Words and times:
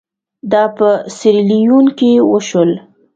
دا 0.51 0.63
په 0.77 0.87
سیریلیون 1.17 1.85
کې 1.97 2.11
وشول. 2.31 2.71